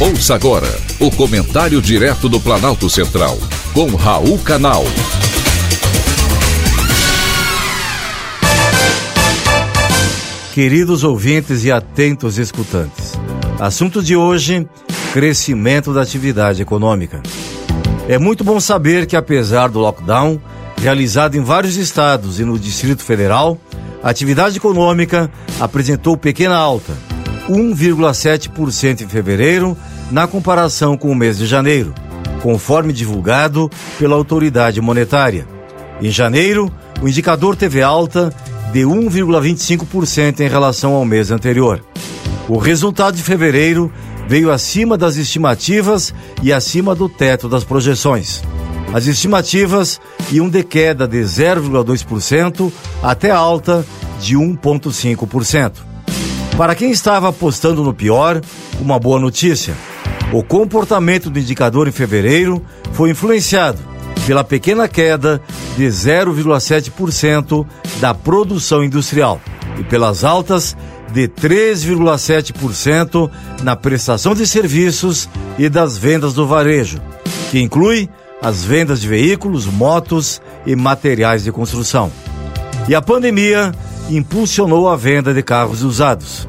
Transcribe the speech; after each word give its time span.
Ouça 0.00 0.36
agora 0.36 0.68
o 1.00 1.10
comentário 1.10 1.82
direto 1.82 2.28
do 2.28 2.38
Planalto 2.38 2.88
Central, 2.88 3.36
com 3.74 3.96
Raul 3.96 4.38
Canal. 4.38 4.84
Queridos 10.54 11.02
ouvintes 11.02 11.64
e 11.64 11.72
atentos 11.72 12.38
escutantes, 12.38 13.14
assunto 13.58 14.00
de 14.00 14.14
hoje: 14.14 14.68
crescimento 15.12 15.92
da 15.92 16.02
atividade 16.02 16.62
econômica. 16.62 17.20
É 18.08 18.18
muito 18.18 18.44
bom 18.44 18.60
saber 18.60 19.04
que, 19.04 19.16
apesar 19.16 19.66
do 19.66 19.80
lockdown, 19.80 20.40
realizado 20.80 21.34
em 21.34 21.42
vários 21.42 21.74
estados 21.74 22.38
e 22.38 22.44
no 22.44 22.56
Distrito 22.56 23.02
Federal, 23.02 23.58
a 24.00 24.10
atividade 24.10 24.58
econômica 24.58 25.28
apresentou 25.58 26.16
pequena 26.16 26.54
alta 26.54 27.07
1,7% 27.48 29.02
em 29.02 29.08
fevereiro, 29.08 29.76
na 30.10 30.26
comparação 30.26 30.96
com 30.96 31.10
o 31.10 31.14
mês 31.14 31.38
de 31.38 31.46
janeiro, 31.46 31.94
conforme 32.42 32.92
divulgado 32.92 33.70
pela 33.98 34.14
autoridade 34.14 34.80
monetária. 34.80 35.46
Em 36.00 36.10
janeiro, 36.10 36.72
o 37.02 37.08
indicador 37.08 37.56
teve 37.56 37.82
alta 37.82 38.32
de 38.72 38.80
1,25% 38.80 40.40
em 40.40 40.48
relação 40.48 40.92
ao 40.92 41.04
mês 41.04 41.30
anterior. 41.30 41.82
O 42.48 42.56
resultado 42.58 43.16
de 43.16 43.22
fevereiro 43.22 43.92
veio 44.26 44.52
acima 44.52 44.96
das 44.96 45.16
estimativas 45.16 46.14
e 46.42 46.52
acima 46.52 46.94
do 46.94 47.08
teto 47.08 47.48
das 47.48 47.64
projeções. 47.64 48.42
As 48.92 49.06
estimativas 49.06 50.00
iam 50.30 50.48
de 50.48 50.62
queda 50.62 51.06
de 51.06 51.18
0,2% 51.18 52.72
até 53.02 53.30
alta 53.30 53.84
de 54.20 54.36
1,5%. 54.36 55.72
Para 56.58 56.74
quem 56.74 56.90
estava 56.90 57.28
apostando 57.28 57.84
no 57.84 57.94
pior, 57.94 58.42
uma 58.80 58.98
boa 58.98 59.20
notícia. 59.20 59.76
O 60.32 60.42
comportamento 60.42 61.30
do 61.30 61.38
indicador 61.38 61.86
em 61.86 61.92
fevereiro 61.92 62.60
foi 62.94 63.10
influenciado 63.10 63.78
pela 64.26 64.42
pequena 64.42 64.88
queda 64.88 65.40
de 65.76 65.86
0,7% 65.86 67.64
da 68.00 68.12
produção 68.12 68.82
industrial 68.82 69.40
e 69.78 69.84
pelas 69.84 70.24
altas 70.24 70.76
de 71.12 71.28
3,7% 71.28 73.30
na 73.62 73.76
prestação 73.76 74.34
de 74.34 74.44
serviços 74.44 75.28
e 75.60 75.68
das 75.68 75.96
vendas 75.96 76.34
do 76.34 76.44
varejo, 76.44 77.00
que 77.52 77.60
inclui 77.60 78.08
as 78.42 78.64
vendas 78.64 79.00
de 79.00 79.06
veículos, 79.06 79.66
motos 79.66 80.42
e 80.66 80.74
materiais 80.74 81.44
de 81.44 81.52
construção. 81.52 82.10
E 82.88 82.96
a 82.96 83.00
pandemia 83.00 83.72
impulsionou 84.08 84.88
a 84.88 84.96
venda 84.96 85.34
de 85.34 85.42
carros 85.42 85.82
usados. 85.82 86.48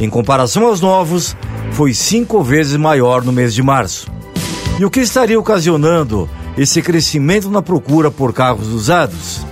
Em 0.00 0.10
comparação 0.10 0.66
aos 0.66 0.80
novos, 0.80 1.36
foi 1.72 1.94
cinco 1.94 2.42
vezes 2.42 2.76
maior 2.76 3.24
no 3.24 3.32
mês 3.32 3.54
de 3.54 3.62
março. 3.62 4.10
E 4.78 4.84
o 4.84 4.90
que 4.90 5.00
estaria 5.00 5.38
ocasionando 5.38 6.28
esse 6.56 6.82
crescimento 6.82 7.50
na 7.50 7.62
procura 7.62 8.10
por 8.10 8.32
carros 8.32 8.68
usados? 8.68 9.46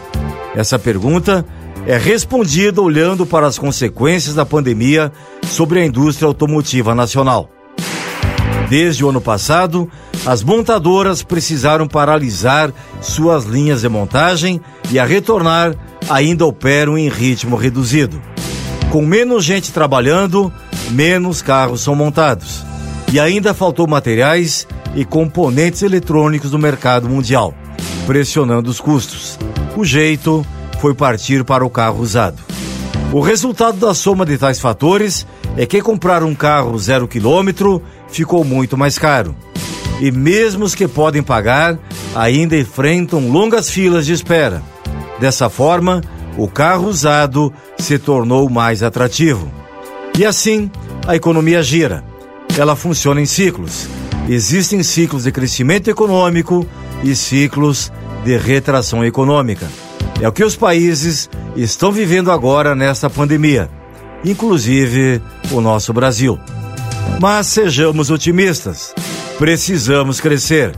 Essa 0.54 0.78
pergunta 0.78 1.44
é 1.86 1.96
respondida 1.96 2.80
olhando 2.80 3.26
para 3.26 3.46
as 3.46 3.58
consequências 3.58 4.34
da 4.34 4.46
pandemia 4.46 5.12
sobre 5.46 5.80
a 5.80 5.84
indústria 5.84 6.26
automotiva 6.26 6.94
nacional. 6.94 7.50
Desde 8.68 9.04
o 9.04 9.10
ano 9.10 9.20
passado, 9.20 9.90
as 10.26 10.42
montadoras 10.42 11.22
precisaram 11.22 11.86
paralisar 11.86 12.72
suas 13.00 13.44
linhas 13.44 13.82
de 13.82 13.88
montagem 13.88 14.60
e 14.90 14.98
a 14.98 15.04
retornar 15.04 15.74
ainda 16.08 16.46
operam 16.46 16.96
em 16.96 17.08
ritmo 17.08 17.56
reduzido. 17.56 18.20
Com 18.90 19.02
menos 19.04 19.44
gente 19.44 19.72
trabalhando, 19.72 20.52
menos 20.90 21.42
carros 21.42 21.80
são 21.80 21.94
montados. 21.94 22.64
E 23.12 23.18
ainda 23.18 23.54
faltou 23.54 23.86
materiais 23.86 24.66
e 24.94 25.04
componentes 25.04 25.82
eletrônicos 25.82 26.52
no 26.52 26.58
mercado 26.58 27.08
mundial, 27.08 27.54
pressionando 28.06 28.70
os 28.70 28.80
custos. 28.80 29.38
O 29.76 29.84
jeito 29.84 30.44
foi 30.80 30.94
partir 30.94 31.44
para 31.44 31.64
o 31.64 31.70
carro 31.70 32.00
usado. 32.00 32.38
O 33.12 33.20
resultado 33.20 33.78
da 33.78 33.94
soma 33.94 34.26
de 34.26 34.36
tais 34.36 34.60
fatores 34.60 35.26
é 35.56 35.66
que 35.66 35.80
comprar 35.80 36.22
um 36.22 36.34
carro 36.34 36.76
zero 36.78 37.06
quilômetro 37.06 37.82
ficou 38.08 38.44
muito 38.44 38.76
mais 38.76 38.98
caro. 38.98 39.34
E 40.00 40.10
mesmo 40.10 40.64
os 40.64 40.74
que 40.74 40.88
podem 40.88 41.22
pagar 41.22 41.78
ainda 42.14 42.56
enfrentam 42.56 43.30
longas 43.30 43.70
filas 43.70 44.06
de 44.06 44.12
espera. 44.12 44.62
Dessa 45.24 45.48
forma, 45.48 46.02
o 46.36 46.46
carro 46.46 46.86
usado 46.86 47.50
se 47.78 47.98
tornou 47.98 48.50
mais 48.50 48.82
atrativo. 48.82 49.50
E 50.18 50.22
assim, 50.22 50.70
a 51.08 51.16
economia 51.16 51.62
gira. 51.62 52.04
Ela 52.58 52.76
funciona 52.76 53.22
em 53.22 53.24
ciclos. 53.24 53.88
Existem 54.28 54.82
ciclos 54.82 55.24
de 55.24 55.32
crescimento 55.32 55.88
econômico 55.88 56.66
e 57.02 57.16
ciclos 57.16 57.90
de 58.22 58.36
retração 58.36 59.02
econômica. 59.02 59.66
É 60.20 60.28
o 60.28 60.32
que 60.32 60.44
os 60.44 60.56
países 60.56 61.30
estão 61.56 61.90
vivendo 61.90 62.30
agora 62.30 62.74
nesta 62.74 63.08
pandemia, 63.08 63.70
inclusive 64.26 65.22
o 65.50 65.58
nosso 65.58 65.90
Brasil. 65.94 66.38
Mas 67.18 67.46
sejamos 67.46 68.10
otimistas. 68.10 68.94
Precisamos 69.38 70.20
crescer. 70.20 70.74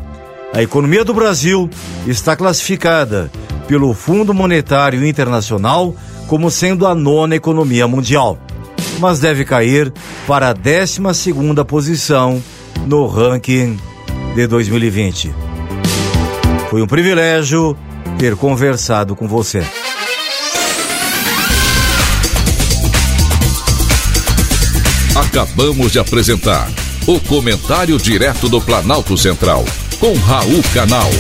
A 0.55 0.63
economia 0.63 1.05
do 1.05 1.13
Brasil 1.13 1.69
está 2.07 2.37
classificada 2.37 3.29
pelo 3.67 3.93
Fundo 3.95 4.33
Monetário 4.33 5.05
Internacional 5.07 5.95
como 6.27 6.51
sendo 6.51 6.87
a 6.87 6.95
nona 6.95 7.37
economia 7.37 7.87
mundial, 7.87 8.39
mas 8.99 9.21
deve 9.21 9.45
cair 9.45 9.93
para 10.27 10.49
a 10.49 10.53
12 10.53 11.01
posição 11.67 12.43
no 12.87 13.07
ranking 13.07 13.79
de 14.35 14.47
2020. 14.47 15.35
Foi 16.71 16.83
um 16.83 16.87
privilégio 16.87 17.77
ter 18.19 18.35
conversado 18.37 19.15
com 19.15 19.29
você. 19.29 19.63
Acabamos 25.15 25.93
de 25.93 25.99
apresentar 25.99 26.69
o 27.07 27.21
Comentário 27.21 27.97
Direto 27.99 28.49
do 28.49 28.61
Planalto 28.61 29.17
Central, 29.17 29.65
com 30.01 30.13
Raul 30.15 30.63
Canal. 30.75 31.11